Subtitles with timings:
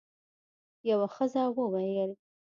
[0.89, 2.11] یوه ښځه وویل: